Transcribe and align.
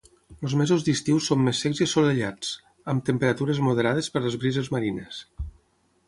Els 0.47 0.53
mesos 0.59 0.83
d'estiu 0.85 1.17
són 1.25 1.41
més 1.47 1.59
secs 1.65 1.81
i 1.81 1.85
assolellats, 1.89 2.53
amb 2.93 3.05
temperatures 3.09 3.61
moderades 3.67 4.09
per 4.15 4.23
les 4.25 4.39
brises 4.45 4.71
marines. 4.77 5.21